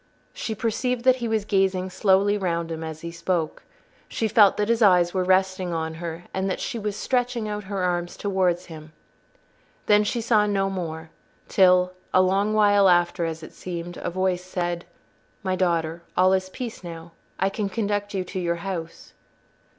She 0.33 0.55
perceived 0.55 1.03
that 1.03 1.17
he 1.17 1.27
was 1.27 1.45
gazing 1.45 1.91
slowly 1.91 2.35
round 2.35 2.71
him 2.71 2.83
as 2.83 3.01
he 3.01 3.11
spoke. 3.11 3.61
She 4.07 4.27
felt 4.27 4.57
that 4.57 4.67
his 4.67 4.81
eyes 4.81 5.13
were 5.13 5.23
resting 5.23 5.73
on 5.73 5.93
her, 6.01 6.23
and 6.33 6.49
that 6.49 6.59
she 6.59 6.79
was 6.79 6.95
stretching 6.95 7.47
out 7.47 7.65
her 7.65 7.83
arms 7.83 8.17
towards 8.17 8.65
him. 8.65 8.93
Then 9.85 10.03
she 10.03 10.19
saw 10.19 10.47
no 10.47 10.71
more 10.71 11.11
till—a 11.47 12.19
long 12.19 12.55
while 12.55 12.89
after, 12.89 13.25
as 13.25 13.43
it 13.43 13.53
seemed—a 13.53 14.09
voice 14.09 14.43
said, 14.43 14.85
"My 15.43 15.55
daughter, 15.55 16.01
all 16.17 16.33
is 16.33 16.49
peace 16.49 16.83
now. 16.83 17.11
I 17.39 17.49
can 17.49 17.69
conduct 17.69 18.15
you 18.15 18.23
to 18.23 18.39
your 18.39 18.55
house." 18.65 19.13